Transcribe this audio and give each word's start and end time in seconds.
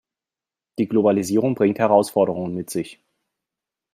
Die 0.79 0.87
Globalisierung 0.87 1.53
bringt 1.53 1.77
Herausforderungen 1.77 2.55
mit 2.55 2.71
sich. 2.71 2.99